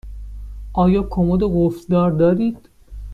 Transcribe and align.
آیا 0.73 1.03
کمد 1.09 1.39
قفل 1.43 1.87
دار 1.87 2.11
دارید؟ 2.11 2.69